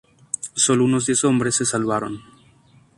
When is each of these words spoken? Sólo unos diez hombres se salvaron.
Sólo 0.55 0.83
unos 0.85 1.05
diez 1.05 1.23
hombres 1.25 1.57
se 1.57 1.63
salvaron. 1.65 2.23